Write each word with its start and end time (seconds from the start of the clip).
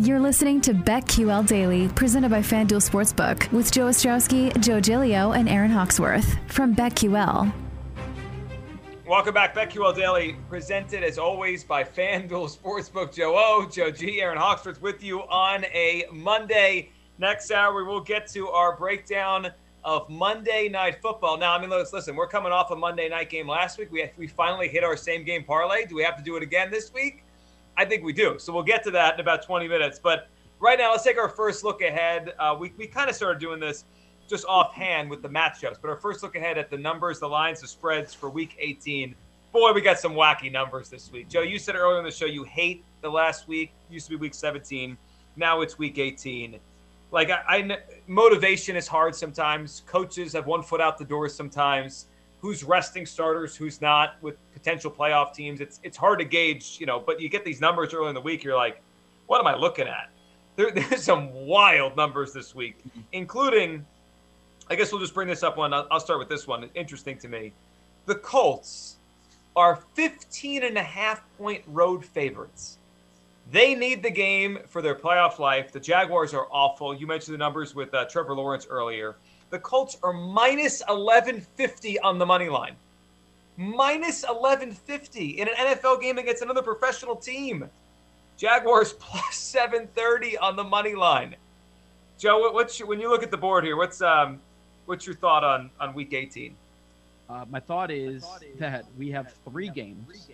You're 0.00 0.20
listening 0.20 0.60
to 0.60 0.74
BetQL 0.74 1.44
Daily, 1.48 1.88
presented 1.88 2.30
by 2.30 2.38
FanDuel 2.38 2.88
Sportsbook, 2.88 3.50
with 3.50 3.72
Joe 3.72 3.86
Ostrowski, 3.86 4.56
Joe 4.60 4.80
Giglio, 4.80 5.32
and 5.32 5.48
Aaron 5.48 5.72
Hawksworth 5.72 6.38
from 6.46 6.72
BetQL. 6.72 7.52
Welcome 9.08 9.34
back, 9.34 9.56
BetQL 9.56 9.96
Daily, 9.96 10.36
presented 10.48 11.02
as 11.02 11.18
always 11.18 11.64
by 11.64 11.82
FanDuel 11.82 12.56
Sportsbook. 12.56 13.12
Joe 13.12 13.34
O, 13.36 13.68
Joe 13.68 13.90
G, 13.90 14.20
Aaron 14.20 14.38
Hawksworth 14.38 14.80
with 14.80 15.02
you 15.02 15.22
on 15.22 15.64
a 15.64 16.04
Monday. 16.12 16.90
Next 17.18 17.50
hour, 17.50 17.74
we 17.74 17.82
will 17.82 18.00
get 18.00 18.28
to 18.28 18.50
our 18.50 18.76
breakdown 18.76 19.50
of 19.82 20.08
Monday 20.08 20.68
Night 20.68 21.02
Football. 21.02 21.38
Now, 21.38 21.56
I 21.56 21.60
mean, 21.60 21.70
let's 21.70 21.92
listen. 21.92 22.14
We're 22.14 22.28
coming 22.28 22.52
off 22.52 22.70
a 22.70 22.76
Monday 22.76 23.08
night 23.08 23.30
game 23.30 23.48
last 23.48 23.78
week. 23.78 23.90
We 23.90 24.08
we 24.16 24.28
finally 24.28 24.68
hit 24.68 24.84
our 24.84 24.96
same 24.96 25.24
game 25.24 25.42
parlay. 25.42 25.86
Do 25.86 25.96
we 25.96 26.04
have 26.04 26.16
to 26.16 26.22
do 26.22 26.36
it 26.36 26.44
again 26.44 26.70
this 26.70 26.94
week? 26.94 27.24
I 27.78 27.84
think 27.84 28.02
we 28.02 28.12
do. 28.12 28.38
So 28.38 28.52
we'll 28.52 28.64
get 28.64 28.82
to 28.84 28.90
that 28.90 29.14
in 29.14 29.20
about 29.20 29.42
20 29.42 29.68
minutes. 29.68 30.00
But 30.02 30.28
right 30.58 30.76
now, 30.76 30.90
let's 30.90 31.04
take 31.04 31.16
our 31.16 31.28
first 31.28 31.62
look 31.62 31.80
ahead. 31.80 32.34
Uh, 32.38 32.56
we 32.58 32.72
we 32.76 32.88
kind 32.88 33.08
of 33.08 33.14
started 33.14 33.38
doing 33.38 33.60
this 33.60 33.84
just 34.28 34.44
offhand 34.46 35.08
with 35.08 35.22
the 35.22 35.28
matchups, 35.28 35.76
but 35.80 35.88
our 35.88 35.96
first 35.96 36.22
look 36.22 36.36
ahead 36.36 36.58
at 36.58 36.68
the 36.68 36.76
numbers, 36.76 37.18
the 37.18 37.28
lines, 37.28 37.62
the 37.62 37.68
spreads 37.68 38.12
for 38.12 38.28
Week 38.28 38.56
18. 38.58 39.14
Boy, 39.52 39.72
we 39.72 39.80
got 39.80 39.98
some 39.98 40.12
wacky 40.12 40.52
numbers 40.52 40.90
this 40.90 41.10
week. 41.10 41.30
Joe, 41.30 41.40
you 41.40 41.58
said 41.58 41.76
earlier 41.76 41.98
in 41.98 42.04
the 42.04 42.10
show 42.10 42.26
you 42.26 42.44
hate 42.44 42.84
the 43.00 43.08
last 43.08 43.48
week. 43.48 43.70
Used 43.88 44.06
to 44.06 44.10
be 44.10 44.16
Week 44.16 44.34
17. 44.34 44.98
Now 45.36 45.62
it's 45.62 45.78
Week 45.78 45.98
18. 45.98 46.58
Like 47.10 47.30
I, 47.30 47.42
I 47.48 47.78
motivation 48.06 48.76
is 48.76 48.88
hard 48.88 49.14
sometimes. 49.14 49.84
Coaches 49.86 50.32
have 50.34 50.46
one 50.46 50.62
foot 50.62 50.80
out 50.80 50.98
the 50.98 51.04
door 51.04 51.28
sometimes 51.28 52.07
who's 52.40 52.64
resting 52.64 53.06
starters, 53.06 53.56
who's 53.56 53.80
not 53.80 54.14
with 54.22 54.36
potential 54.52 54.90
playoff 54.90 55.34
teams. 55.34 55.60
It's 55.60 55.80
it's 55.82 55.96
hard 55.96 56.18
to 56.20 56.24
gauge, 56.24 56.76
you 56.80 56.86
know. 56.86 57.00
But 57.00 57.20
you 57.20 57.28
get 57.28 57.44
these 57.44 57.60
numbers 57.60 57.92
early 57.94 58.08
in 58.08 58.14
the 58.14 58.20
week, 58.20 58.44
you're 58.44 58.56
like, 58.56 58.82
what 59.26 59.40
am 59.40 59.46
I 59.46 59.56
looking 59.56 59.86
at? 59.86 60.10
There, 60.56 60.70
there's 60.74 61.02
some 61.02 61.32
wild 61.32 61.96
numbers 61.96 62.32
this 62.32 62.54
week, 62.54 62.76
including. 63.12 63.84
I 64.70 64.74
guess 64.74 64.92
we'll 64.92 65.00
just 65.00 65.14
bring 65.14 65.28
this 65.28 65.42
up 65.42 65.56
one. 65.56 65.72
I'll, 65.72 65.98
start 65.98 66.18
with 66.18 66.28
this 66.28 66.46
one. 66.46 66.68
Interesting 66.74 67.16
to 67.20 67.28
me. 67.28 67.54
The 68.04 68.16
Colts 68.16 68.96
are 69.56 69.76
15 69.94 70.62
and 70.62 70.76
a 70.76 70.82
half 70.82 71.22
point 71.38 71.62
road 71.68 72.04
favorites. 72.04 72.76
They 73.50 73.74
need 73.74 74.02
the 74.02 74.10
game 74.10 74.58
for 74.66 74.82
their 74.82 74.94
playoff 74.94 75.38
life. 75.38 75.72
The 75.72 75.80
Jaguars 75.80 76.34
are 76.34 76.46
awful. 76.50 76.94
You 76.94 77.06
mentioned 77.06 77.32
the 77.32 77.38
numbers 77.38 77.74
with 77.74 77.94
uh, 77.94 78.04
Trevor 78.04 78.34
Lawrence 78.34 78.66
earlier. 78.68 79.16
The 79.50 79.58
Colts 79.58 79.96
are 80.02 80.12
minus 80.12 80.80
1150 80.80 81.98
on 82.00 82.18
the 82.18 82.26
money 82.26 82.48
line. 82.48 82.76
Minus 83.56 84.22
1150 84.22 85.40
in 85.40 85.48
an 85.48 85.54
NFL 85.54 86.00
game 86.00 86.18
against 86.18 86.42
another 86.42 86.62
professional 86.62 87.16
team. 87.16 87.68
Jaguars 88.36 88.92
plus 88.98 89.34
730 89.36 90.38
on 90.38 90.56
the 90.56 90.64
money 90.64 90.94
line. 90.94 91.34
Joe, 92.18 92.50
what's 92.52 92.78
your, 92.78 92.88
when 92.88 93.00
you 93.00 93.08
look 93.08 93.22
at 93.22 93.30
the 93.30 93.36
board 93.36 93.64
here? 93.64 93.76
What's 93.76 94.02
um, 94.02 94.40
what's 94.86 95.06
your 95.06 95.14
thought 95.14 95.44
on 95.44 95.70
on 95.80 95.94
Week 95.94 96.12
18? 96.12 96.54
Uh, 97.28 97.44
my 97.50 97.60
thought 97.60 97.90
is 97.90 98.24
that 98.58 98.84
we 98.96 99.10
have 99.10 99.34
three 99.44 99.68
games 99.68 100.28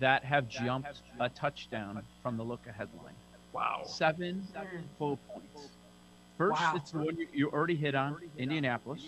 that 0.00 0.24
have 0.24 0.48
jumped 0.48 1.02
a 1.20 1.28
touchdown 1.28 2.02
from 2.22 2.36
the 2.36 2.42
look 2.42 2.66
ahead 2.66 2.88
line. 3.02 3.14
Wow. 3.52 3.82
Seven 3.84 4.46
full 4.98 5.18
points. 5.28 5.68
First, 6.38 6.60
wow. 6.60 6.72
it's 6.76 6.92
the 6.92 6.98
one 6.98 7.16
you, 7.16 7.26
you 7.32 7.50
already 7.50 7.74
hit 7.74 7.96
on, 7.96 8.16
Indianapolis. 8.38 9.02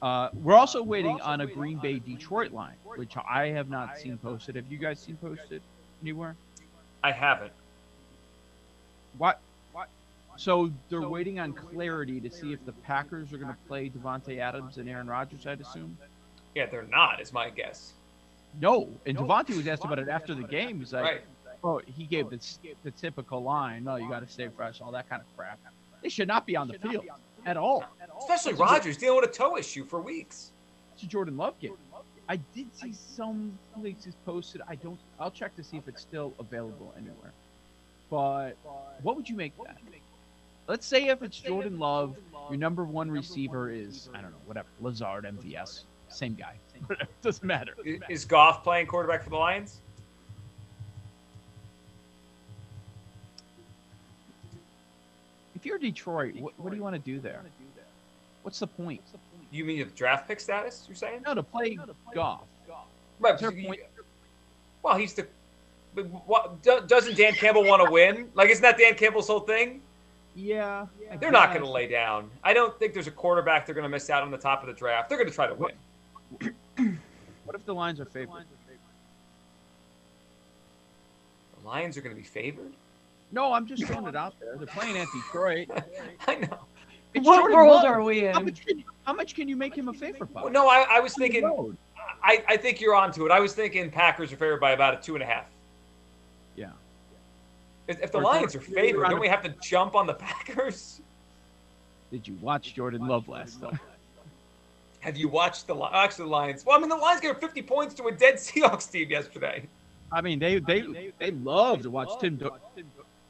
Uh, 0.00 0.28
we're 0.32 0.54
also 0.54 0.80
waiting 0.80 1.20
on 1.20 1.40
a 1.40 1.46
Green 1.46 1.78
Bay 1.78 1.98
Detroit 1.98 2.52
line, 2.52 2.76
which 2.84 3.14
I 3.28 3.48
have 3.48 3.68
not 3.68 3.98
seen 3.98 4.16
posted. 4.16 4.54
Have 4.54 4.70
you 4.70 4.78
guys 4.78 5.00
seen 5.00 5.16
posted 5.16 5.60
anywhere? 6.02 6.36
I 7.02 7.10
haven't. 7.10 7.52
What? 9.18 9.40
what? 9.72 9.88
So 10.36 10.70
they're 10.88 11.08
waiting 11.08 11.40
on 11.40 11.52
clarity 11.52 12.20
to 12.20 12.30
see 12.30 12.52
if 12.52 12.64
the 12.64 12.72
Packers 12.72 13.32
are 13.32 13.38
going 13.38 13.52
to 13.52 13.58
play 13.66 13.90
Davante 13.90 14.38
Adams 14.38 14.76
and 14.76 14.88
Aaron 14.88 15.08
Rodgers. 15.08 15.46
I'd 15.46 15.60
assume. 15.60 15.98
Yeah, 16.54 16.66
they're 16.66 16.84
not. 16.84 17.20
Is 17.20 17.32
my 17.32 17.50
guess. 17.50 17.94
No, 18.60 18.88
and 19.04 19.18
Davante 19.18 19.56
was 19.56 19.66
asked 19.66 19.84
about 19.84 19.98
it 19.98 20.08
after 20.08 20.34
the 20.34 20.44
game. 20.44 20.78
He's 20.78 20.92
like, 20.92 21.04
right. 21.04 21.20
"Oh, 21.64 21.80
he 21.84 22.04
gave 22.04 22.30
the 22.30 22.38
the 22.84 22.92
typical 22.92 23.42
line. 23.42 23.84
No, 23.84 23.96
you 23.96 24.08
got 24.08 24.20
to 24.20 24.32
stay 24.32 24.48
fresh, 24.48 24.80
all 24.80 24.92
that 24.92 25.08
kind 25.08 25.20
of 25.20 25.36
crap." 25.36 25.58
They 26.06 26.10
should 26.10 26.28
not 26.28 26.46
be 26.46 26.54
on 26.54 26.68
the 26.68 26.78
field 26.78 27.04
at 27.46 27.56
all. 27.56 27.84
Especially 28.20 28.52
Rodgers 28.52 28.96
dealing 28.96 29.20
with 29.22 29.28
a 29.28 29.32
toe 29.32 29.56
issue 29.56 29.84
for 29.84 30.00
weeks. 30.00 30.52
It's 30.94 31.02
a 31.02 31.06
Jordan 31.06 31.36
Love 31.36 31.58
game. 31.58 31.72
I 32.28 32.36
did 32.54 32.68
see 32.76 32.92
some 32.92 33.58
places 33.74 34.14
posted. 34.24 34.62
I 34.68 34.76
don't. 34.76 35.00
I'll 35.18 35.32
check 35.32 35.56
to 35.56 35.64
see 35.64 35.76
if 35.76 35.88
it's 35.88 36.00
still 36.00 36.32
available 36.38 36.94
anywhere. 36.96 37.32
But 38.08 38.52
what 39.02 39.16
would 39.16 39.28
you 39.28 39.34
make 39.34 39.52
that? 39.64 39.78
Let's 40.68 40.86
say 40.86 41.08
if 41.08 41.24
it's 41.24 41.40
Jordan 41.40 41.80
Love, 41.80 42.16
your 42.50 42.56
number 42.56 42.84
one 42.84 43.10
receiver 43.10 43.68
is 43.72 44.08
I 44.14 44.20
don't 44.20 44.30
know 44.30 44.36
whatever 44.44 44.68
Lazard 44.80 45.24
MVS, 45.24 45.82
same 46.08 46.34
guy. 46.38 46.54
Doesn't 47.20 47.44
matter. 47.44 47.72
Is 48.08 48.24
Goff 48.24 48.62
playing 48.62 48.86
quarterback 48.86 49.24
for 49.24 49.30
the 49.30 49.36
Lions? 49.36 49.80
You're 55.66 55.78
Detroit, 55.78 56.36
what, 56.36 56.52
what 56.58 56.70
do 56.70 56.76
you 56.76 56.82
want 56.82 56.94
to 56.94 57.00
do 57.00 57.20
there? 57.20 57.42
What's 58.42 58.60
the 58.60 58.66
point? 58.66 59.00
You 59.50 59.64
mean 59.64 59.78
the 59.78 59.84
draft 59.84 60.28
pick 60.28 60.40
status? 60.40 60.84
You're 60.88 60.96
saying? 60.96 61.22
No, 61.26 61.34
to 61.34 61.42
play 61.42 61.78
golf. 62.14 62.42
Right. 63.18 63.40
You, 63.40 63.74
well, 64.82 64.96
he's 64.96 65.14
the. 65.14 65.26
What, 66.26 66.62
doesn't 66.62 67.16
Dan 67.16 67.32
Campbell 67.32 67.64
want 67.64 67.84
to 67.84 67.90
win? 67.90 68.30
Like, 68.34 68.50
isn't 68.50 68.62
that 68.62 68.76
Dan 68.76 68.94
Campbell's 68.94 69.28
whole 69.28 69.40
thing? 69.40 69.80
Yeah. 70.34 70.86
They're 71.18 71.30
not 71.30 71.48
going 71.48 71.64
to 71.64 71.70
lay 71.70 71.88
down. 71.88 72.30
I 72.44 72.52
don't 72.52 72.78
think 72.78 72.92
there's 72.92 73.06
a 73.06 73.12
quarterback 73.12 73.64
they're 73.64 73.74
going 73.74 73.84
to 73.84 73.88
miss 73.88 74.10
out 74.10 74.22
on 74.22 74.30
the 74.30 74.36
top 74.36 74.60
of 74.60 74.66
the 74.66 74.74
draft. 74.74 75.08
They're 75.08 75.16
going 75.16 75.30
to 75.30 75.34
try 75.34 75.46
to 75.46 75.54
win. 75.54 76.98
What 77.46 77.54
if 77.54 77.64
the 77.64 77.74
Lions 77.74 78.00
are 78.00 78.04
favored? 78.04 78.44
The 81.60 81.66
Lions 81.66 81.96
are 81.96 82.00
going 82.00 82.14
to 82.14 82.20
be 82.20 82.26
favored? 82.26 82.72
No, 83.32 83.52
I'm 83.52 83.66
just 83.66 83.84
throwing 83.84 84.06
it 84.06 84.16
out 84.16 84.34
there. 84.40 84.56
They're 84.56 84.66
playing 84.66 84.96
at 84.96 85.08
Detroit. 85.12 85.68
I 86.26 86.36
know. 86.36 86.58
It's 87.14 87.26
what 87.26 87.38
Jordan 87.38 87.56
world 87.56 87.70
Love. 87.76 87.84
are 87.84 88.02
we 88.02 88.26
in? 88.26 88.34
How 88.34 88.40
much, 88.40 88.62
you, 88.66 88.82
how 89.04 89.12
much, 89.12 89.34
can 89.34 89.48
you, 89.48 89.56
make 89.56 89.74
him 89.74 89.88
a 89.88 89.92
favorite 89.92 90.32
by? 90.32 90.42
Well, 90.42 90.52
no, 90.52 90.68
I, 90.68 90.86
I 90.90 91.00
was 91.00 91.14
thinking. 91.14 91.44
I, 92.22 92.44
I 92.48 92.56
think 92.56 92.80
you're 92.80 92.94
onto 92.94 93.24
it. 93.24 93.32
I 93.32 93.40
was 93.40 93.54
thinking 93.54 93.90
Packers 93.90 94.32
are 94.32 94.36
favored 94.36 94.60
by 94.60 94.72
about 94.72 94.94
a 94.94 95.02
two 95.02 95.14
and 95.14 95.22
a 95.22 95.26
half. 95.26 95.46
Yeah. 96.56 96.70
If, 97.88 98.02
if 98.02 98.12
the 98.12 98.18
Or 98.18 98.24
Lions 98.24 98.54
are 98.54 98.60
favored, 98.60 98.94
Jordan- 98.96 99.10
don't 99.12 99.20
we 99.20 99.28
have 99.28 99.42
to 99.44 99.54
jump 99.62 99.94
on 99.94 100.06
the 100.06 100.14
Packers? 100.14 101.00
Did 102.10 102.26
you 102.28 102.36
watch 102.40 102.74
Jordan 102.74 103.06
Love 103.06 103.28
last 103.28 103.60
time? 103.60 103.78
Have 105.00 105.16
you 105.16 105.28
watched 105.28 105.66
the 105.66 105.76
actually 105.92 106.24
the 106.24 106.30
Lions? 106.30 106.64
Well, 106.66 106.76
I 106.76 106.80
mean, 106.80 106.88
the 106.88 106.96
Lions 106.96 107.20
gave 107.20 107.38
50 107.38 107.62
points 107.62 107.94
to 107.94 108.04
a 108.06 108.12
dead 108.12 108.34
Seahawks 108.34 108.90
team 108.90 109.10
yesterday. 109.10 109.66
I 110.10 110.20
mean, 110.20 110.38
they 110.38 110.58
they 110.58 111.12
they 111.18 111.30
love 111.30 111.82
to 111.82 111.90
watch 111.90 112.20
Tim 112.20 112.36
Do- 112.36 112.52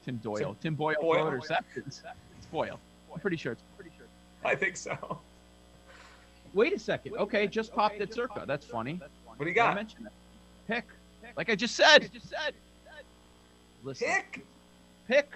Tim 0.07 0.17
Doyle, 0.19 0.57
Tim 0.63 0.75
Boyle 0.77 0.95
throw 0.95 1.03
Boyle. 1.03 1.27
interceptions. 1.33 2.01
It's 2.39 2.47
Boyle. 2.53 2.79
I'm 3.13 3.19
pretty 3.21 3.37
sure 3.37 3.53
it's 3.53 3.63
pretty 3.77 3.91
sure. 3.99 4.07
I 4.45 4.55
think 4.55 4.77
so. 4.77 5.19
Wait 6.55 6.73
a 6.73 6.79
second. 6.79 7.17
Okay, 7.17 7.49
just 7.49 7.75
popped 7.75 8.01
at 8.01 8.15
Circa. 8.15 8.45
That's 8.47 8.65
funny. 8.65 9.01
What 9.25 9.39
do 9.41 9.45
you 9.47 9.51
I 9.51 9.55
got? 9.55 9.75
mentioned 9.75 10.07
that. 10.07 10.13
Pick. 10.69 10.85
Like 11.37 11.51
I 11.51 11.57
just 11.57 11.75
said. 11.75 12.09
Listen. 13.83 14.07
Pick. 14.07 14.47
Pick. 15.09 15.29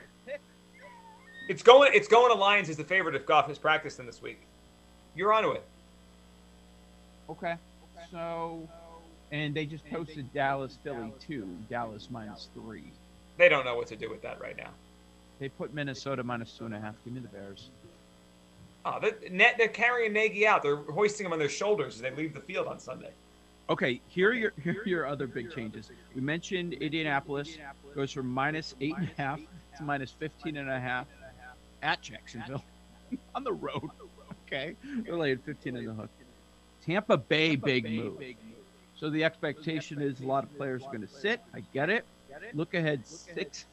It's 1.48 1.64
going. 1.64 1.90
It's 1.92 2.06
going 2.08 2.32
to 2.32 2.38
Lions 2.38 2.68
as 2.68 2.76
the 2.76 2.84
favorite 2.84 3.16
if 3.16 3.26
Goff 3.26 3.48
has 3.48 3.58
practiced 3.58 3.96
them 3.96 4.06
this 4.06 4.22
week. 4.22 4.40
You're 5.16 5.32
onto 5.32 5.50
it. 5.50 5.64
Okay. 7.28 7.56
So, 8.12 8.68
and 9.32 9.52
they 9.52 9.66
just 9.66 9.84
posted 9.90 10.32
Dallas 10.32 10.78
Philly 10.84 11.12
two. 11.20 11.48
Dallas 11.68 12.08
minus 12.10 12.48
three. 12.54 12.92
They 13.40 13.48
don't 13.48 13.64
know 13.64 13.74
what 13.74 13.86
to 13.86 13.96
do 13.96 14.10
with 14.10 14.20
that 14.20 14.38
right 14.38 14.54
now. 14.54 14.68
They 15.38 15.48
put 15.48 15.72
Minnesota 15.72 16.22
minus 16.22 16.52
two 16.52 16.66
and 16.66 16.74
a 16.74 16.78
half. 16.78 16.94
Give 17.06 17.14
me 17.14 17.20
the 17.20 17.28
Bears. 17.28 17.70
Ah, 18.84 18.96
oh, 18.96 19.00
they're, 19.00 19.30
net, 19.30 19.54
they're 19.56 19.68
carrying 19.68 20.12
Nagy 20.12 20.46
out. 20.46 20.62
They're 20.62 20.76
hoisting 20.76 21.24
him 21.24 21.32
on 21.32 21.38
their 21.38 21.48
shoulders 21.48 21.94
as 21.94 22.02
they 22.02 22.10
leave 22.10 22.34
the 22.34 22.40
field 22.40 22.66
on 22.66 22.78
Sunday. 22.78 23.12
Okay, 23.70 24.02
here 24.08 24.28
are 24.28 24.34
your 24.34 24.52
here 24.62 24.82
are 24.82 24.88
your 24.88 25.06
other 25.06 25.26
big 25.26 25.50
changes. 25.50 25.90
We 26.14 26.20
mentioned 26.20 26.74
Indianapolis 26.74 27.56
goes 27.94 28.12
from 28.12 28.28
minus 28.28 28.74
eight 28.82 28.94
and 28.98 29.08
a 29.08 29.22
half 29.22 29.40
to 29.78 29.84
minus 29.84 30.10
fifteen 30.10 30.58
and 30.58 30.68
a 30.68 30.78
half 30.78 31.06
at 31.82 32.02
Jacksonville 32.02 32.64
on 33.34 33.42
the 33.42 33.54
road. 33.54 33.88
Okay, 34.46 34.76
they're 35.06 35.16
laying 35.16 35.38
fifteen 35.38 35.76
in 35.76 35.86
the 35.86 35.94
hook. 35.94 36.10
Tampa 36.84 37.16
Bay 37.16 37.56
big 37.56 37.90
move. 37.90 38.22
So 38.98 39.08
the 39.08 39.24
expectation 39.24 40.02
is 40.02 40.20
a 40.20 40.26
lot 40.26 40.44
of 40.44 40.54
players 40.58 40.82
are 40.82 40.88
going 40.88 41.06
to 41.06 41.08
sit. 41.08 41.40
I 41.54 41.62
get 41.72 41.88
it. 41.88 42.04
Look 42.54 42.74
ahead 42.74 43.06
six, 43.06 43.66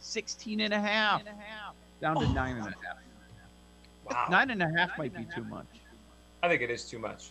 16 0.00 0.60
and 0.60 0.74
a 0.74 0.80
half 0.80 1.22
down 2.00 2.16
to 2.16 2.26
oh. 2.26 2.32
nine 2.32 2.56
and 2.56 2.66
a 2.66 2.70
half. 2.70 2.96
Wow. 4.10 4.26
Nine 4.30 4.50
and 4.50 4.62
a 4.62 4.68
half 4.68 4.96
might 4.98 5.14
be 5.14 5.26
too 5.34 5.44
much. 5.44 5.66
I 6.42 6.48
think 6.48 6.62
it 6.62 6.70
is 6.70 6.84
too 6.84 6.98
much. 6.98 7.30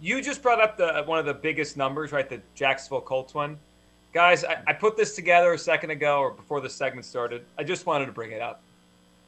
You 0.00 0.22
just 0.22 0.42
brought 0.42 0.60
up 0.60 0.76
the 0.76 1.02
one 1.06 1.18
of 1.18 1.26
the 1.26 1.34
biggest 1.34 1.76
numbers, 1.76 2.12
right? 2.12 2.28
The 2.28 2.40
Jacksonville 2.54 3.00
Colts 3.00 3.34
one. 3.34 3.58
Guys, 4.12 4.44
I, 4.44 4.62
I 4.66 4.72
put 4.72 4.96
this 4.96 5.14
together 5.14 5.52
a 5.52 5.58
second 5.58 5.90
ago 5.90 6.18
or 6.18 6.30
before 6.30 6.60
the 6.60 6.68
segment 6.68 7.04
started. 7.06 7.44
I 7.58 7.64
just 7.64 7.86
wanted 7.86 8.06
to 8.06 8.12
bring 8.12 8.32
it 8.32 8.42
up. 8.42 8.60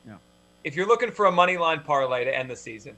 Yeah. 0.06 0.16
If 0.64 0.74
you're 0.74 0.88
looking 0.88 1.10
for 1.10 1.26
a 1.26 1.32
money 1.32 1.56
line 1.56 1.80
parlay 1.80 2.24
to 2.24 2.36
end 2.36 2.50
the 2.50 2.56
season, 2.56 2.96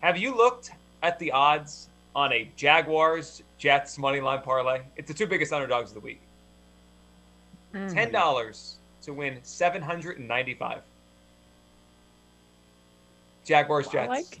have 0.00 0.16
you 0.16 0.36
looked 0.36 0.70
at 1.02 1.18
the 1.18 1.32
odds 1.32 1.88
on 2.14 2.32
a 2.32 2.48
Jaguars 2.56 3.42
Jets 3.58 3.98
money 3.98 4.20
line 4.20 4.42
parlay? 4.42 4.82
It's 4.96 5.08
the 5.08 5.14
two 5.14 5.26
biggest 5.26 5.52
underdogs 5.52 5.90
of 5.90 5.94
the 5.94 6.00
week. 6.00 6.20
Mm. 7.74 7.92
Ten 7.92 8.12
dollars 8.12 8.76
to 9.02 9.12
win 9.12 9.38
seven 9.42 9.82
hundred 9.82 10.18
and 10.18 10.28
ninety-five. 10.28 10.82
Jaguars 13.44 13.88
Jets. 13.88 14.08
like. 14.08 14.40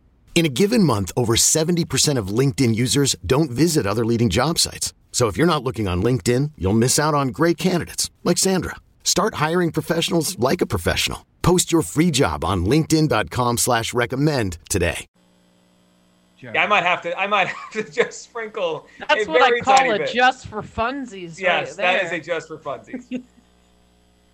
In 0.33 0.45
a 0.45 0.49
given 0.49 0.83
month, 0.83 1.11
over 1.15 1.35
70% 1.35 2.17
of 2.17 2.29
LinkedIn 2.29 2.73
users 2.73 3.15
don't 3.23 3.51
visit 3.51 3.85
other 3.85 4.03
leading 4.05 4.29
job 4.29 4.57
sites. 4.57 4.93
So 5.11 5.27
if 5.27 5.37
you're 5.37 5.45
not 5.45 5.63
looking 5.63 5.87
on 5.87 6.01
LinkedIn, 6.01 6.53
you'll 6.57 6.73
miss 6.73 6.97
out 6.97 7.13
on 7.13 7.27
great 7.27 7.59
candidates 7.59 8.09
like 8.23 8.39
Sandra. 8.39 8.77
Start 9.03 9.35
hiring 9.35 9.71
professionals 9.71 10.39
like 10.39 10.61
a 10.61 10.65
professional. 10.65 11.27
Post 11.43 11.71
your 11.71 11.83
free 11.83 12.09
job 12.11 12.43
on 12.43 12.65
linkedin.com 12.65 13.57
slash 13.57 13.93
recommend 13.93 14.57
today. 14.69 15.05
Yeah, 16.39 16.63
I 16.63 16.65
might 16.65 16.83
have 16.83 17.03
to. 17.03 17.15
I 17.19 17.27
might 17.27 17.47
have 17.49 17.71
to 17.73 17.91
just 17.91 18.23
sprinkle. 18.23 18.87
That's 18.97 19.27
a 19.27 19.29
what 19.29 19.43
I 19.43 19.59
call 19.59 19.77
tiny 19.77 19.89
it, 19.91 19.97
bit. 19.99 20.11
just 20.11 20.47
for 20.47 20.63
funsies. 20.63 21.39
Yes, 21.39 21.69
right 21.69 21.77
that 21.77 22.03
is 22.05 22.11
a 22.13 22.19
just 22.19 22.47
for 22.47 22.57
funsies. 22.57 23.23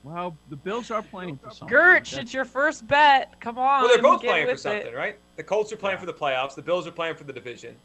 Well, 0.04 0.38
the 0.50 0.56
Bills 0.56 0.89
are 0.92 1.01
playing 1.01 1.38
for 1.38 1.51
something. 1.51 1.75
Gertch, 1.75 2.12
That's- 2.12 2.18
it's 2.18 2.34
your 2.34 2.46
first 2.46 2.88
bet. 2.88 3.39
Come 3.42 3.58
on. 3.58 3.82
well, 3.82 3.89
they're 3.89 4.01
both 4.01 4.22
playing 4.22 4.48
for 4.48 4.56
something, 4.58 4.88
it. 4.88 4.96
right? 4.96 5.18
The 5.36 5.44
Colts 5.44 5.72
are 5.74 5.77
playing 5.77 5.98
for 5.98 6.06
the 6.06 6.13
playoffs. 6.13 6.56
The 6.56 6.62
Bills 6.62 6.88
are 6.88 6.92
playing 6.92 7.16
for 7.16 7.24
the 7.25 7.34
division. 7.34 7.75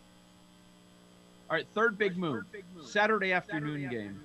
All 1.50 1.57
right, 1.57 1.66
third 1.75 1.99
big 1.99 2.16
move. 2.16 2.45
Saturday 2.85 3.33
afternoon 3.33 3.88
game. 3.90 4.21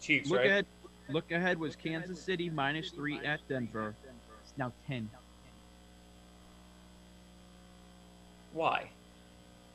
Chiefs, 0.00 0.28
Look 0.28 0.40
right? 0.40 0.46
ahead. 0.46 0.66
Look 1.08 1.30
ahead 1.30 1.58
was 1.58 1.76
Kansas 1.76 2.20
City 2.20 2.50
minus 2.50 2.90
three 2.90 3.18
at 3.24 3.40
Denver. 3.48 3.94
It's 4.42 4.52
now 4.58 4.72
ten. 4.86 5.08
Why? 8.52 8.90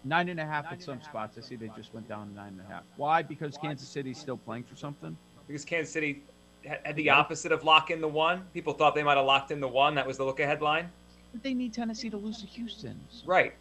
Nine 0.03 0.29
and 0.29 0.39
a 0.39 0.45
half 0.45 0.65
at 0.71 0.81
some 0.81 1.01
spots. 1.01 1.37
I 1.37 1.41
see 1.41 1.55
they 1.55 1.69
just 1.75 1.93
went 1.93 2.07
down 2.09 2.29
to 2.29 2.33
nine 2.35 2.49
and 2.49 2.61
a 2.61 2.71
half. 2.71 2.83
Why? 2.97 3.21
Because 3.21 3.57
Kansas 3.57 3.87
City's 3.87 4.17
still 4.17 4.37
playing 4.37 4.63
for 4.63 4.75
something. 4.75 5.15
Because 5.47 5.63
Kansas 5.63 5.93
City 5.93 6.23
had 6.65 6.79
had 6.83 6.95
the 6.95 7.09
opposite 7.09 7.51
of 7.51 7.63
lock 7.63 7.91
in 7.91 8.01
the 8.01 8.07
one. 8.07 8.43
People 8.53 8.73
thought 8.73 8.95
they 8.95 9.03
might 9.03 9.17
have 9.17 9.25
locked 9.25 9.51
in 9.51 9.59
the 9.59 9.67
one. 9.67 9.95
That 9.95 10.05
was 10.05 10.17
the 10.17 10.23
look 10.23 10.39
ahead 10.39 10.61
line. 10.61 10.89
But 11.33 11.43
they 11.43 11.53
need 11.53 11.73
Tennessee 11.73 12.09
to 12.09 12.17
lose 12.17 12.39
to 12.41 12.47
Houston. 12.47 12.99
Right. 13.25 13.53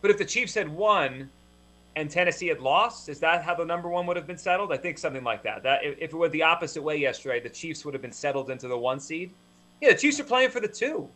But 0.00 0.10
if 0.10 0.18
the 0.18 0.24
Chiefs 0.24 0.54
had 0.54 0.68
won 0.68 1.28
and 1.96 2.10
Tennessee 2.10 2.46
had 2.46 2.60
lost, 2.60 3.08
is 3.08 3.20
that 3.20 3.42
how 3.42 3.54
the 3.54 3.64
number 3.64 3.88
one 3.88 4.06
would 4.06 4.16
have 4.16 4.26
been 4.26 4.38
settled? 4.38 4.72
I 4.72 4.76
think 4.76 4.98
something 4.98 5.24
like 5.24 5.42
that. 5.42 5.62
That 5.62 5.84
if 5.84 5.98
if 5.98 6.12
it 6.12 6.16
went 6.16 6.32
the 6.32 6.42
opposite 6.42 6.82
way 6.82 6.96
yesterday, 6.96 7.40
the 7.40 7.48
Chiefs 7.50 7.84
would 7.84 7.94
have 7.94 8.02
been 8.02 8.12
settled 8.12 8.50
into 8.50 8.68
the 8.68 8.78
one 8.78 9.00
seed. 9.00 9.30
Yeah, 9.80 9.90
the 9.90 9.98
Chiefs 9.98 10.18
are 10.20 10.24
playing 10.24 10.50
for 10.50 10.60
the 10.60 10.68
two, 10.68 11.08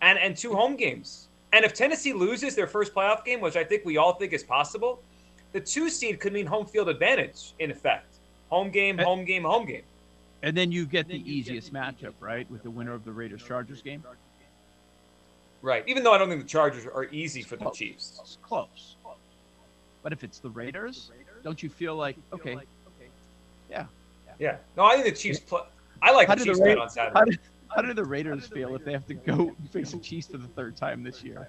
and 0.00 0.18
and 0.18 0.36
two 0.36 0.54
home 0.54 0.76
games. 0.76 1.28
And 1.52 1.64
if 1.64 1.72
Tennessee 1.72 2.12
loses 2.12 2.54
their 2.54 2.66
first 2.66 2.94
playoff 2.94 3.24
game, 3.24 3.40
which 3.40 3.56
I 3.56 3.64
think 3.64 3.84
we 3.84 3.96
all 3.96 4.12
think 4.12 4.32
is 4.32 4.44
possible, 4.44 5.02
the 5.52 5.60
two 5.60 5.88
seed 5.88 6.20
could 6.20 6.32
mean 6.32 6.46
home 6.46 6.66
field 6.66 6.88
advantage 6.88 7.54
in 7.58 7.70
effect. 7.70 8.16
Home 8.50 8.70
game, 8.70 9.00
eh. 9.00 9.04
home 9.04 9.24
game, 9.24 9.44
home 9.44 9.66
game. 9.66 9.82
And 10.42 10.56
then 10.56 10.70
you 10.70 10.86
get 10.86 11.08
the 11.08 11.20
easiest 11.30 11.72
matchup, 11.72 12.14
right, 12.20 12.48
with 12.50 12.62
the 12.62 12.70
winner 12.70 12.94
of 12.94 13.04
the 13.04 13.12
Raiders 13.12 13.42
Chargers 13.42 13.82
game. 13.82 14.04
Right. 15.62 15.82
Even 15.88 16.04
though 16.04 16.12
I 16.12 16.18
don't 16.18 16.28
think 16.28 16.42
the 16.42 16.48
Chargers 16.48 16.86
are 16.86 17.06
easy 17.10 17.42
for 17.42 17.56
the 17.56 17.70
Chiefs. 17.70 18.18
It's 18.22 18.38
close. 18.42 18.96
But 20.02 20.12
if 20.12 20.22
it's 20.22 20.38
the 20.38 20.50
Raiders, 20.50 21.10
don't 21.42 21.60
you 21.62 21.68
feel 21.68 21.96
like 21.96 22.16
okay? 22.32 22.56
Yeah. 23.68 23.86
Yeah. 24.38 24.56
No, 24.76 24.84
I 24.84 24.94
think 24.94 25.06
the 25.06 25.20
Chiefs 25.20 25.40
play. 25.40 25.62
I 26.00 26.12
like 26.12 26.28
How 26.28 26.36
the 26.36 26.44
do 26.44 26.52
the 26.52 26.58
Chiefs 26.58 26.64
bet 26.64 26.78
on 26.78 26.88
Saturday. 26.88 27.18
How 27.18 27.24
do, 27.24 27.36
how 27.74 27.82
do 27.82 27.92
the 27.92 28.04
Raiders 28.04 28.46
feel 28.46 28.76
if 28.76 28.84
they 28.84 28.92
have 28.92 29.06
to 29.08 29.14
go 29.14 29.54
face 29.72 29.90
the 29.90 29.98
Chiefs 29.98 30.28
for 30.28 30.38
the 30.38 30.46
third 30.48 30.76
time 30.76 31.02
this 31.02 31.24
year? 31.24 31.48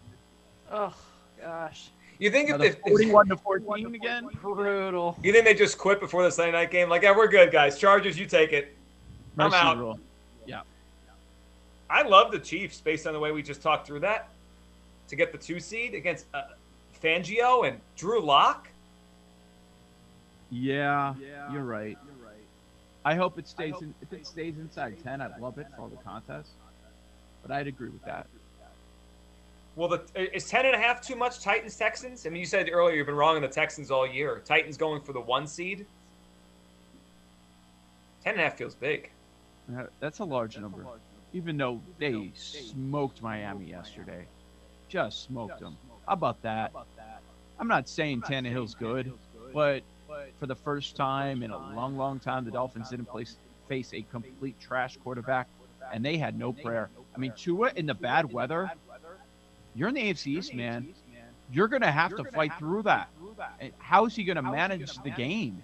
Oh 0.72 0.93
gosh. 1.39 1.89
You 2.17 2.29
think 2.29 2.50
if 2.50 2.55
Another 2.55 2.72
they, 2.72 2.79
41 2.89 3.27
to 3.29 3.38
14 3.38 3.96
again? 3.96 4.27
Brutal. 4.41 5.17
you 5.24 5.31
think 5.31 5.46
they 5.46 5.53
just 5.53 5.77
quit 5.77 6.01
before 6.01 6.24
the 6.24 6.31
Sunday 6.31 6.51
night 6.51 6.69
game? 6.69 6.89
Like, 6.89 7.03
yeah, 7.03 7.15
we're 7.15 7.29
good, 7.29 7.50
guys. 7.50 7.79
Chargers, 7.79 8.19
you 8.19 8.25
take 8.25 8.51
it. 8.51 8.75
I'm 9.39 9.53
out. 9.53 9.77
rule. 9.77 10.00
Yeah. 10.46 10.62
I 11.89 12.03
love 12.03 12.31
the 12.31 12.39
Chiefs 12.39 12.81
based 12.81 13.08
on 13.08 13.13
the 13.13 13.19
way 13.19 13.31
we 13.31 13.41
just 13.41 13.62
talked 13.62 13.88
through 13.88 14.01
that 14.01 14.29
to 15.08 15.15
get 15.15 15.31
the 15.31 15.38
two 15.38 15.60
seed 15.60 15.96
against 15.96 16.25
uh, 16.34 16.43
Fangio 17.01 17.67
and 17.67 17.79
Drew 17.96 18.22
Lock. 18.22 18.67
Yeah, 20.51 21.13
yeah, 21.22 21.51
you're 21.51 21.63
right. 21.63 21.98
You're 22.05 22.27
right. 22.27 22.36
I 23.05 23.15
hope 23.15 23.38
it 23.38 23.48
stays 23.48 23.75
in. 23.81 23.93
If 24.01 24.13
it 24.13 24.25
stays 24.25 24.58
inside 24.58 24.98
ten, 25.03 25.22
I'd 25.22 25.39
love 25.39 25.58
it 25.60 25.67
for 25.75 25.84
all 25.84 25.88
the 25.88 25.98
contest. 25.98 26.50
But 27.41 27.51
I'd 27.51 27.67
agree 27.67 27.89
with 27.89 28.03
that. 28.05 28.27
Well, 29.75 29.88
the, 29.88 30.36
is 30.36 30.50
10 30.50 30.65
and 30.65 30.75
a 30.75 30.77
half 30.77 31.00
too 31.00 31.15
much 31.15 31.39
Titans 31.39 31.77
Texans? 31.77 32.25
I 32.25 32.29
mean, 32.29 32.41
you 32.41 32.46
said 32.46 32.69
earlier 32.69 32.98
you've 32.98 33.05
been 33.05 33.15
wrong 33.15 33.38
on 33.38 33.41
the 33.41 33.48
Texans 33.48 33.91
all 33.91 34.05
year. 34.05 34.41
Titans 34.43 34.75
going 34.75 35.01
for 35.01 35.13
the 35.13 35.22
one 35.22 35.48
seed. 35.48 35.86
10 38.25 38.34
and 38.34 38.41
a 38.41 38.43
half 38.43 38.58
feels 38.58 38.75
big. 38.75 39.10
Uh, 39.78 39.84
That's 40.00 40.20
a 40.20 40.26
large 40.26 40.58
number. 40.58 40.86
Even 41.34 41.58
though 41.58 41.82
they 42.00 42.32
smoked 42.34 43.22
Miami 43.22 43.66
yesterday, 43.66 44.26
just 44.88 45.24
smoked 45.24 45.60
them. 45.60 45.78
How 46.08 46.14
about 46.14 46.42
that? 46.42 46.72
I'm 47.60 47.68
not 47.68 47.88
saying 47.88 48.22
Tannehill's 48.22 48.74
good, 48.74 49.12
but 49.54 49.84
for 50.40 50.48
the 50.48 50.56
first 50.56 50.96
time 50.96 51.44
in 51.44 51.52
a 51.52 51.58
long, 51.76 51.98
long 51.98 52.20
time, 52.20 52.46
the 52.46 52.52
Dolphins 52.52 52.90
didn't 52.90 53.06
place, 53.10 53.36
face 53.68 53.94
a 53.94 54.02
complete 54.04 54.60
trash 54.60 54.98
quarterback, 54.98 55.48
and 55.94 56.04
they 56.04 56.18
had 56.18 56.38
no 56.40 56.52
prayer. 56.54 56.90
I 57.16 57.20
mean, 57.20 57.34
Tua 57.38 57.72
in 57.76 57.86
the 57.86 57.94
bad 57.94 58.32
weather, 58.32 58.72
you're 59.76 59.90
in 59.90 59.96
the 59.96 60.02
AFC 60.02 60.28
East, 60.38 60.54
man. 60.56 60.94
You're 61.52 61.68
going 61.68 61.82
to 61.82 61.92
have 61.92 62.16
to 62.16 62.24
fight 62.26 62.54
through 62.60 62.84
that. 62.84 63.10
How 63.80 64.06
is 64.06 64.16
he 64.16 64.24
going 64.24 64.36
to 64.38 64.42
manage 64.42 64.98
the 65.04 65.10
game? 65.12 65.62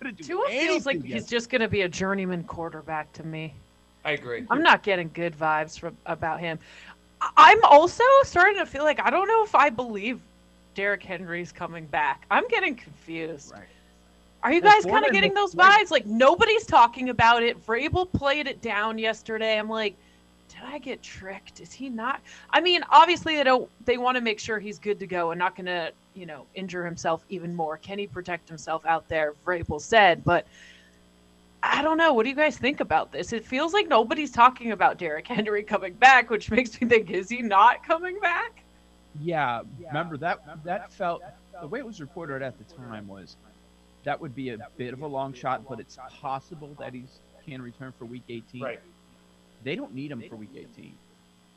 He 0.00 0.06
couldn't 0.06 0.18
do 0.18 0.24
Tua 0.24 0.48
feels 0.48 0.86
like 0.86 0.96
anything 0.96 1.12
he's 1.12 1.26
just 1.26 1.50
going 1.50 1.60
to 1.60 1.68
be 1.68 1.82
a 1.82 1.88
journeyman 1.88 2.44
quarterback 2.44 3.12
to 3.14 3.22
me. 3.22 3.52
I 4.04 4.12
agree. 4.12 4.46
I'm 4.50 4.62
not 4.62 4.82
getting 4.82 5.10
good 5.12 5.36
vibes 5.38 5.78
from 5.78 5.96
about 6.06 6.40
him. 6.40 6.58
I- 7.20 7.30
I'm 7.36 7.62
also 7.64 8.04
starting 8.24 8.56
to 8.56 8.66
feel 8.66 8.84
like 8.84 8.98
I 9.00 9.10
don't 9.10 9.28
know 9.28 9.44
if 9.44 9.54
I 9.54 9.68
believe 9.68 10.20
Derrick 10.74 11.02
Henry's 11.02 11.52
coming 11.52 11.84
back. 11.86 12.24
I'm 12.30 12.48
getting 12.48 12.74
confused. 12.74 13.52
Right. 13.52 13.64
Are 14.42 14.52
you 14.52 14.62
guys 14.62 14.86
kind 14.86 15.04
of 15.04 15.12
getting 15.12 15.34
those 15.34 15.54
looked 15.54 15.68
like- 15.68 15.86
vibes? 15.86 15.90
Like 15.90 16.06
nobody's 16.06 16.64
talking 16.64 17.10
about 17.10 17.42
it. 17.42 17.64
Vrabel 17.66 18.10
played 18.10 18.46
it 18.46 18.62
down 18.62 18.96
yesterday. 18.98 19.58
I'm 19.58 19.68
like, 19.68 19.94
did 20.48 20.62
I 20.64 20.78
get 20.78 21.02
tricked? 21.02 21.60
Is 21.60 21.72
he 21.72 21.90
not? 21.90 22.20
I 22.50 22.60
mean, 22.62 22.82
obviously 22.90 23.36
they 23.36 23.44
don't. 23.44 23.68
They 23.84 23.98
want 23.98 24.16
to 24.16 24.22
make 24.22 24.40
sure 24.40 24.58
he's 24.58 24.78
good 24.78 24.98
to 25.00 25.06
go 25.06 25.30
and 25.32 25.38
not 25.38 25.56
going 25.56 25.66
to, 25.66 25.92
you 26.14 26.26
know, 26.26 26.46
injure 26.54 26.84
himself 26.84 27.24
even 27.28 27.54
more. 27.54 27.76
Can 27.76 27.98
he 27.98 28.06
protect 28.06 28.48
himself 28.48 28.84
out 28.86 29.08
there? 29.08 29.34
Vrabel 29.44 29.80
said, 29.80 30.24
but 30.24 30.46
I 31.62 31.82
don't 31.82 31.98
know. 31.98 32.12
What 32.12 32.24
do 32.24 32.30
you 32.30 32.36
guys 32.36 32.56
think 32.56 32.80
about 32.80 33.12
this? 33.12 33.32
It 33.32 33.44
feels 33.44 33.72
like 33.72 33.88
nobody's 33.88 34.30
talking 34.30 34.72
about 34.72 34.98
Derrick 34.98 35.26
Henry 35.26 35.62
coming 35.62 35.92
back, 35.94 36.30
which 36.30 36.50
makes 36.50 36.80
me 36.80 36.88
think, 36.88 37.10
is 37.10 37.28
he 37.28 37.42
not 37.42 37.84
coming 37.86 38.18
back? 38.20 38.62
Yeah, 39.20 39.62
remember 39.88 40.16
that 40.18 40.64
that 40.64 40.92
felt 40.92 41.22
the 41.60 41.66
way 41.66 41.80
it 41.80 41.86
was 41.86 42.00
reported 42.00 42.42
at 42.42 42.56
the 42.58 42.74
time 42.74 43.08
was 43.08 43.36
that 44.04 44.20
would 44.20 44.34
be 44.34 44.50
a 44.50 44.58
bit 44.76 44.92
of 44.92 45.02
a 45.02 45.06
long 45.06 45.32
shot, 45.32 45.62
but 45.68 45.80
it's 45.80 45.98
possible 46.20 46.74
that 46.78 46.94
he 46.94 47.04
can 47.44 47.60
return 47.60 47.92
for 47.98 48.04
week 48.04 48.22
18. 48.28 48.62
Right. 48.62 48.80
They 49.64 49.74
don't 49.74 49.94
need 49.94 50.10
him 50.10 50.22
for 50.28 50.36
week 50.36 50.52
18. 50.54 50.94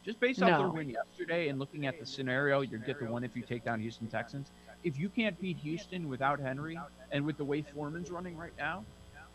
Just 0.04 0.20
based 0.20 0.42
off 0.42 0.50
their 0.50 0.68
No. 0.68 0.74
win 0.74 0.90
yesterday 0.90 1.48
and 1.48 1.60
looking 1.60 1.86
at 1.88 1.98
the 2.00 2.06
scenario, 2.06 2.62
you 2.62 2.78
get 2.80 3.00
the 3.00 3.06
one 3.06 3.24
if 3.24 3.36
you 3.36 3.42
take 3.42 3.64
down 3.64 3.80
Houston 3.80 4.08
Texans. 4.08 4.52
If 4.84 5.00
you 5.00 5.08
can't 5.08 5.40
beat 5.40 5.58
Houston 5.58 6.10
without 6.10 6.40
Henry 6.40 6.78
and 7.12 7.26
with 7.26 7.38
the 7.38 7.46
way 7.46 7.62
Foreman's 7.62 8.12
running 8.12 8.38
right 8.38 8.52
now, 8.58 8.84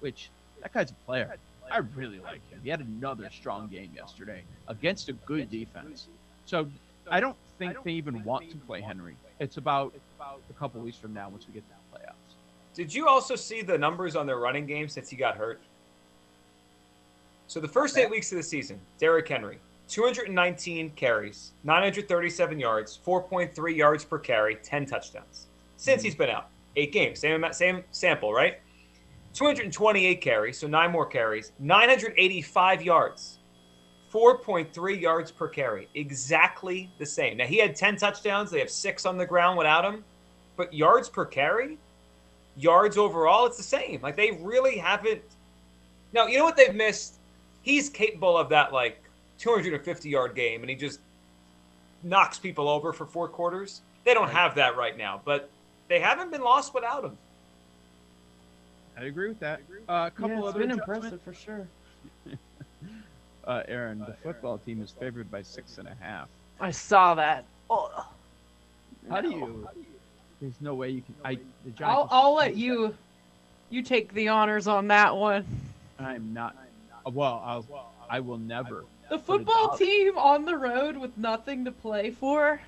which 0.00 0.30
that 0.60 0.72
guy's 0.72 0.90
a 0.90 0.94
player. 1.06 1.36
I 1.70 1.78
really 1.78 2.18
like 2.20 2.46
him. 2.50 2.60
He 2.62 2.70
had 2.70 2.80
another 2.80 3.28
strong 3.30 3.68
game 3.68 3.90
yesterday 3.94 4.42
against 4.68 5.08
a 5.08 5.12
good 5.14 5.50
defense. 5.50 6.06
So 6.44 6.68
I 7.10 7.20
don't 7.20 7.36
think 7.58 7.82
they 7.82 7.92
even 7.92 8.22
want 8.24 8.50
to 8.50 8.56
play 8.58 8.80
Henry. 8.80 9.16
It's 9.40 9.56
about 9.56 9.94
a 10.20 10.52
couple 10.54 10.80
weeks 10.82 10.98
from 10.98 11.14
now 11.14 11.28
once 11.30 11.46
we 11.46 11.54
get 11.54 11.62
to 11.62 11.74
the 11.92 11.98
playoffs. 11.98 12.34
Did 12.74 12.94
you 12.94 13.08
also 13.08 13.36
see 13.36 13.62
the 13.62 13.76
numbers 13.76 14.16
on 14.16 14.26
their 14.26 14.38
running 14.38 14.66
game 14.66 14.88
since 14.88 15.08
he 15.08 15.16
got 15.16 15.36
hurt? 15.36 15.60
So 17.46 17.60
the 17.60 17.68
first 17.68 17.96
eight 17.96 18.10
weeks 18.10 18.30
of 18.32 18.36
the 18.36 18.42
season, 18.42 18.78
Derrick 18.98 19.26
Henry, 19.28 19.58
219 19.88 20.90
carries, 20.90 21.52
937 21.64 22.60
yards, 22.60 22.98
4.3 23.04 23.76
yards 23.76 24.04
per 24.04 24.18
carry, 24.18 24.56
10 24.56 24.86
touchdowns. 24.86 25.46
Since 25.76 26.02
he's 26.02 26.14
been 26.14 26.30
out, 26.30 26.50
eight 26.76 26.92
games, 26.92 27.20
same 27.20 27.36
amount, 27.36 27.54
same 27.54 27.82
sample, 27.90 28.32
right? 28.32 28.60
228 29.32 30.20
carries, 30.20 30.58
so 30.58 30.66
nine 30.66 30.90
more 30.90 31.06
carries, 31.06 31.52
985 31.58 32.82
yards, 32.82 33.38
4.3 34.12 35.00
yards 35.00 35.30
per 35.30 35.48
carry, 35.48 35.88
exactly 35.94 36.90
the 36.98 37.06
same. 37.06 37.36
Now 37.36 37.46
he 37.46 37.58
had 37.58 37.76
10 37.76 37.96
touchdowns. 37.96 38.50
They 38.50 38.58
have 38.58 38.70
six 38.70 39.06
on 39.06 39.16
the 39.16 39.26
ground 39.26 39.58
without 39.58 39.84
him, 39.84 40.04
but 40.56 40.72
yards 40.72 41.08
per 41.08 41.24
carry, 41.24 41.78
yards 42.56 42.98
overall, 42.98 43.46
it's 43.46 43.56
the 43.56 43.62
same. 43.62 44.00
Like 44.02 44.16
they 44.16 44.32
really 44.42 44.76
haven't. 44.78 45.22
Now 46.12 46.26
you 46.26 46.38
know 46.38 46.44
what 46.44 46.56
they've 46.56 46.74
missed. 46.74 47.16
He's 47.62 47.88
capable 47.88 48.36
of 48.36 48.48
that 48.50 48.72
like 48.72 49.02
250 49.38 50.08
yard 50.08 50.34
game, 50.34 50.60
and 50.62 50.70
he 50.70 50.76
just 50.76 51.00
knocks 52.02 52.38
people 52.38 52.68
over 52.68 52.92
for 52.92 53.06
four 53.06 53.28
quarters. 53.28 53.80
They 54.04 54.14
don't 54.14 54.30
have 54.30 54.54
that 54.56 54.76
right 54.76 54.96
now, 54.96 55.20
but 55.24 55.50
they 55.88 56.00
haven't 56.00 56.30
been 56.30 56.42
lost 56.42 56.74
without 56.74 57.04
him. 57.04 57.16
I 58.96 59.04
agree 59.04 59.28
with 59.28 59.40
that. 59.40 59.60
Uh, 59.88 60.08
a 60.08 60.10
couple 60.10 60.30
yeah, 60.30 60.38
it's 60.38 60.48
other 60.48 60.58
been 60.60 60.70
impressive 60.70 61.20
for 61.22 61.34
sure. 61.34 61.66
Uh, 63.44 63.62
Aaron, 63.66 63.98
the 64.00 64.12
football 64.22 64.58
team 64.58 64.82
is 64.82 64.90
favored 64.90 65.30
by 65.30 65.40
six 65.40 65.78
and 65.78 65.88
a 65.88 65.96
half. 66.00 66.28
I 66.60 66.70
saw 66.70 67.14
that. 67.14 67.46
Oh, 67.70 68.06
How 69.08 69.22
do 69.22 69.30
no. 69.30 69.36
you? 69.38 69.68
There's 70.38 70.60
no 70.60 70.74
way 70.74 70.90
you 70.90 71.00
can. 71.00 71.14
I. 71.24 71.38
The 71.64 71.86
I'll, 71.86 72.08
I'll 72.10 72.34
let 72.34 72.56
you. 72.56 72.94
You 73.70 73.82
take 73.82 74.12
the 74.12 74.28
honors 74.28 74.66
on 74.68 74.88
that 74.88 75.16
one. 75.16 75.46
I'm 75.98 76.34
not. 76.34 76.56
Well, 77.10 77.42
I'll. 77.42 77.90
I 78.10 78.20
will 78.20 78.36
never. 78.36 78.84
The 79.10 79.18
football 79.18 79.76
team 79.76 80.16
on 80.18 80.44
the 80.44 80.56
road 80.56 80.96
with 80.96 81.16
nothing 81.16 81.64
to 81.64 81.72
play 81.72 82.10
for? 82.10 82.60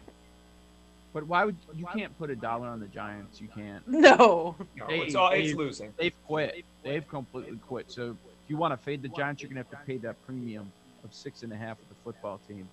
But 1.13 1.27
why 1.27 1.45
would 1.45 1.57
you 1.75 1.87
can't 1.93 2.17
put 2.19 2.31
a 2.31 2.37
dollar 2.37 2.69
on 2.69 2.79
the 2.81 2.87
Giants? 2.87 3.41
You 3.41 3.49
can't. 3.49 3.83
No. 3.89 4.55
No, 4.77 4.87
Hey, 4.87 5.01
it's 5.01 5.15
all 5.15 5.31
it's 5.33 5.55
losing. 5.55 5.93
They've 5.99 6.15
quit. 6.27 6.65
They've 6.85 7.07
completely 7.09 7.59
quit. 7.67 7.91
So 7.91 8.11
if 8.11 8.17
you 8.51 8.57
want 8.57 8.73
to 8.73 8.77
fade 8.77 9.03
the 9.03 9.09
Giants, 9.09 9.43
you're 9.43 9.49
gonna 9.49 9.61
have 9.61 9.71
to 9.71 9.87
pay 9.87 9.97
that 9.99 10.17
premium 10.25 10.71
of 11.05 11.13
six 11.13 11.43
and 11.43 11.53
a 11.53 11.57
half 11.57 11.79
of 11.81 11.89
the 11.89 11.95
football 12.05 12.41
team. 12.47 12.69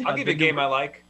I'll 0.00 0.12
Uh, 0.12 0.16
give 0.16 0.28
you 0.28 0.32
a 0.34 0.36
game 0.36 0.58
I 0.58 0.66
like. 0.66 1.04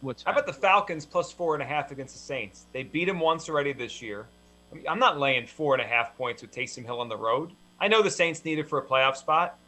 What's 0.00 0.22
How 0.22 0.32
about 0.32 0.46
the 0.46 0.52
Falcons 0.52 1.04
plus 1.06 1.30
four 1.30 1.54
and 1.54 1.62
a 1.62 1.66
half 1.66 1.90
against 1.92 2.14
the 2.14 2.20
Saints? 2.20 2.64
They 2.72 2.82
beat 2.82 3.04
them 3.04 3.20
once 3.20 3.48
already 3.48 3.72
this 3.74 4.00
year. 4.00 4.26
I 4.72 4.76
mean, 4.76 4.84
I'm 4.88 4.98
not 4.98 5.18
laying 5.18 5.46
four 5.46 5.74
and 5.74 5.82
a 5.82 5.86
half 5.86 6.16
points 6.16 6.40
with 6.42 6.52
Taysom 6.52 6.84
Hill 6.84 7.00
on 7.00 7.08
the 7.08 7.16
road. 7.18 7.50
I 7.78 7.88
know 7.88 8.02
the 8.02 8.10
Saints 8.10 8.44
need 8.44 8.58
it 8.58 8.68
for 8.68 8.78
a 8.78 8.82
playoff 8.82 9.16
spot, 9.16 9.58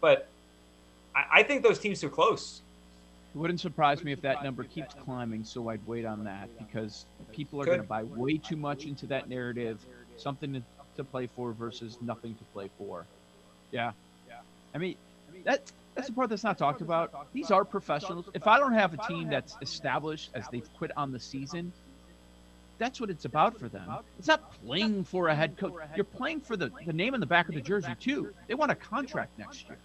but 0.00 0.28
I, 1.14 1.24
I 1.32 1.42
think 1.42 1.62
those 1.62 1.78
teams 1.78 2.02
are 2.04 2.08
close. 2.08 2.62
It 3.34 3.38
wouldn't 3.38 3.60
surprise 3.60 4.02
me 4.02 4.12
if 4.12 4.22
that 4.22 4.42
number 4.42 4.64
keeps 4.64 4.94
climbing, 4.94 5.44
so 5.44 5.68
I'd 5.68 5.86
wait 5.86 6.04
on 6.04 6.24
that 6.24 6.48
because 6.58 7.04
people 7.32 7.60
are 7.60 7.66
going 7.66 7.80
to 7.80 7.86
buy 7.86 8.02
way 8.02 8.38
too 8.38 8.56
much 8.56 8.84
into 8.86 9.06
that 9.06 9.28
narrative, 9.28 9.78
something 10.16 10.54
to, 10.54 10.62
to 10.96 11.04
play 11.04 11.28
for 11.36 11.52
versus 11.52 11.98
nothing 12.00 12.34
to 12.34 12.44
play 12.54 12.70
for. 12.78 13.04
Yeah. 13.70 13.92
Yeah. 14.28 14.40
I 14.74 14.78
mean, 14.78 14.96
that 15.44 15.70
that's 15.94 16.08
the 16.08 16.14
part 16.14 16.30
that's 16.30 16.44
not 16.44 16.56
talked 16.58 16.80
about. 16.80 17.32
These 17.32 17.50
are 17.50 17.64
professionals. 17.64 18.26
If 18.32 18.46
I 18.46 18.58
don't 18.58 18.72
have 18.72 18.94
a 18.94 18.98
team 19.08 19.28
that's 19.28 19.56
established 19.60 20.30
as 20.34 20.46
they've 20.50 20.68
quit 20.78 20.92
on 20.96 21.12
the 21.12 21.20
season, 21.20 21.72
that's 22.78 23.00
what 23.00 23.10
it's 23.10 23.24
about 23.24 23.58
for 23.58 23.68
them. 23.68 23.90
It's 24.18 24.28
not 24.28 24.52
playing 24.64 25.04
for 25.04 25.28
a 25.28 25.34
head 25.34 25.56
coach. 25.56 25.74
You're 25.96 26.04
playing 26.04 26.40
for 26.40 26.56
the, 26.56 26.70
the 26.86 26.92
name 26.92 27.14
on 27.14 27.20
the 27.20 27.26
back 27.26 27.48
of 27.48 27.56
the 27.56 27.60
jersey, 27.60 27.94
too. 28.00 28.32
They 28.46 28.54
want 28.54 28.70
a 28.70 28.76
contract 28.76 29.38
next 29.38 29.68
year. 29.68 29.76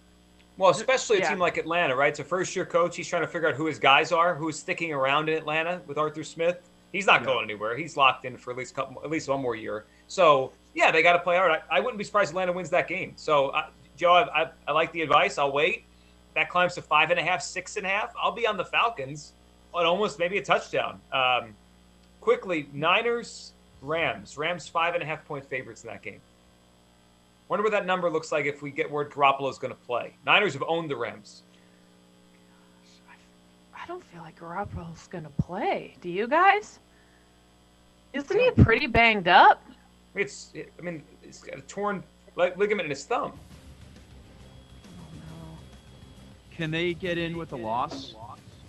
Well, 0.56 0.70
especially 0.70 1.16
a 1.18 1.20
Yeah. 1.20 1.30
team 1.30 1.38
like 1.38 1.56
Atlanta, 1.56 1.96
right? 1.96 2.10
It's 2.10 2.20
a 2.20 2.24
first 2.24 2.54
year 2.54 2.64
coach. 2.64 2.96
He's 2.96 3.08
trying 3.08 3.22
to 3.22 3.28
figure 3.28 3.48
out 3.48 3.54
who 3.54 3.66
his 3.66 3.78
guys 3.78 4.12
are, 4.12 4.34
who's 4.34 4.58
sticking 4.58 4.92
around 4.92 5.28
in 5.28 5.36
Atlanta 5.36 5.80
with 5.86 5.98
Arthur 5.98 6.22
Smith. 6.22 6.70
He's 6.92 7.06
not 7.06 7.20
Yeah. 7.22 7.26
going 7.26 7.44
anywhere. 7.44 7.76
He's 7.76 7.96
locked 7.96 8.24
in 8.24 8.36
for 8.36 8.52
at 8.52 8.56
least 8.56 8.74
couple, 8.76 9.02
at 9.02 9.10
least 9.10 9.28
one 9.28 9.40
more 9.42 9.56
year. 9.56 9.84
So 10.06 10.52
yeah, 10.74 10.90
they 10.92 11.02
got 11.02 11.14
to 11.14 11.18
play 11.18 11.36
hard. 11.36 11.50
I, 11.50 11.60
I 11.76 11.80
wouldn't 11.80 11.98
be 11.98 12.04
surprised 12.04 12.30
Atlanta 12.30 12.52
wins 12.52 12.70
that 12.70 12.86
game. 12.86 13.14
So 13.16 13.48
uh, 13.48 13.66
Joe, 13.96 14.12
I, 14.12 14.42
I, 14.42 14.50
I 14.68 14.72
like 14.72 14.92
the 14.92 15.02
advice. 15.02 15.38
I'll 15.38 15.52
wait. 15.52 15.84
That 16.34 16.48
climbs 16.50 16.74
to 16.74 16.82
five 16.82 17.10
and 17.10 17.18
a 17.18 17.22
half, 17.22 17.42
six 17.42 17.76
and 17.76 17.86
a 17.86 17.88
half. 17.88 18.12
I'll 18.20 18.32
be 18.32 18.46
on 18.46 18.56
the 18.56 18.64
Falcons 18.64 19.32
on 19.72 19.86
almost 19.86 20.18
maybe 20.20 20.38
a 20.38 20.42
touchdown. 20.42 21.00
Um, 21.12 21.54
quickly, 22.20 22.68
Niners, 22.72 23.52
Rams. 23.82 24.38
Rams 24.38 24.66
five 24.68 24.94
and 24.94 25.02
a 25.02 25.06
half 25.06 25.24
point 25.26 25.44
favorites 25.44 25.82
in 25.84 25.90
that 25.90 26.02
game. 26.02 26.20
Wonder 27.48 27.62
what 27.62 27.72
that 27.72 27.86
number 27.86 28.10
looks 28.10 28.32
like 28.32 28.46
if 28.46 28.62
we 28.62 28.70
get 28.70 28.90
word 28.90 29.10
Garoppolo 29.10 29.50
is 29.50 29.58
going 29.58 29.72
to 29.72 29.80
play. 29.80 30.14
Niners 30.24 30.54
have 30.54 30.64
owned 30.66 30.90
the 30.90 30.96
Rams. 30.96 31.42
I 33.84 33.86
don't 33.86 34.02
feel 34.02 34.22
like 34.22 34.40
Garoppolo's 34.40 35.06
gonna 35.08 35.28
play. 35.28 35.94
Do 36.00 36.08
you 36.08 36.26
guys? 36.26 36.78
Isn't 38.14 38.40
he 38.40 38.50
pretty 38.62 38.86
banged 38.86 39.28
up? 39.28 39.62
It's, 40.14 40.54
I 40.56 40.82
mean, 40.82 41.02
he's 41.20 41.40
got 41.40 41.58
a 41.58 41.60
torn 41.62 42.02
lig- 42.34 42.56
ligament 42.56 42.86
in 42.86 42.90
his 42.90 43.04
thumb. 43.04 43.38
Can 46.50 46.70
they 46.70 46.94
get 46.94 47.18
in 47.18 47.36
with 47.36 47.52
a 47.52 47.56
loss? 47.56 48.14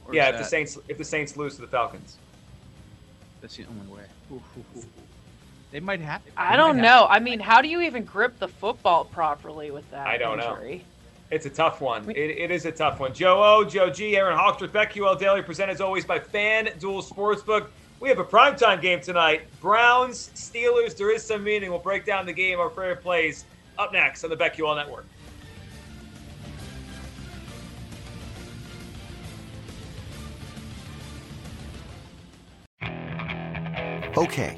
Or 0.05 0.13
yeah, 0.13 0.29
is 0.29 0.33
if 0.33 0.39
the 0.39 0.45
Saints 0.45 0.77
if 0.89 0.97
the 0.97 1.05
Saints 1.05 1.37
lose 1.37 1.55
to 1.55 1.61
the 1.61 1.67
Falcons. 1.67 2.17
That's 3.39 3.55
the 3.55 3.65
only 3.67 3.87
way. 3.87 4.03
Oof, 4.33 4.41
oof, 4.57 4.77
oof. 4.77 4.85
They 5.71 5.79
might 5.79 5.99
have. 6.01 6.23
they 6.23 6.31
I 6.37 6.51
might 6.51 6.57
don't 6.57 6.75
have- 6.77 6.83
know. 6.83 7.07
I 7.09 7.19
mean, 7.19 7.39
how 7.39 7.61
do 7.61 7.67
you 7.67 7.81
even 7.81 8.03
grip 8.03 8.39
the 8.39 8.47
football 8.47 9.05
properly 9.05 9.71
with 9.71 9.89
that 9.91 10.07
I 10.07 10.17
don't 10.17 10.37
know. 10.37 10.57
It's 11.31 11.45
a 11.47 11.49
tough 11.49 11.81
one. 11.81 12.09
It, 12.11 12.17
it 12.17 12.51
is 12.51 12.65
a 12.65 12.71
tough 12.71 12.99
one. 12.99 13.13
Joe 13.13 13.41
O, 13.43 13.63
Joe 13.65 13.89
G, 13.89 14.15
Aaron 14.15 14.37
Hawksworth, 14.37 14.71
BetQL 14.71 15.19
Daily, 15.19 15.41
presented 15.41 15.73
as 15.73 15.81
always 15.81 16.05
by 16.05 16.19
FanDuel 16.19 17.03
Sportsbook. 17.03 17.67
We 17.99 18.09
have 18.09 18.19
a 18.19 18.23
primetime 18.23 18.79
game 18.81 19.01
tonight. 19.01 19.41
Browns, 19.59 20.29
Steelers. 20.35 20.95
There 20.95 21.09
is 21.13 21.23
some 21.23 21.43
meaning. 21.43 21.71
We'll 21.71 21.79
break 21.79 22.05
down 22.05 22.25
the 22.25 22.33
game, 22.33 22.59
our 22.59 22.69
favorite 22.69 23.01
plays, 23.01 23.45
up 23.79 23.91
next 23.91 24.23
on 24.23 24.29
the 24.29 24.37
BetQL 24.37 24.75
Network. 24.75 25.05
Okay, 34.17 34.57